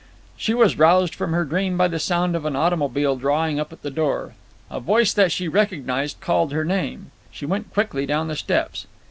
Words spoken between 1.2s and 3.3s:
her dream by the sound of an automobile